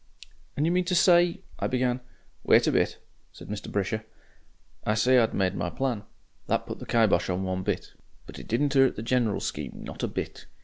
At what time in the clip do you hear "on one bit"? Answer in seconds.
7.29-7.93